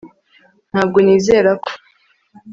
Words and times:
Ntabwo 0.69 0.97
nizera 1.05 1.49
ko 1.63 1.71